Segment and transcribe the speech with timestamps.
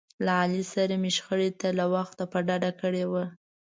[0.25, 3.13] له علي سره مې شخړې ته له وخته په ډډه کړي و.